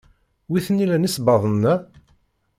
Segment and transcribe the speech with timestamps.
[0.49, 1.73] Wi t-nilan isebbaḍen-a?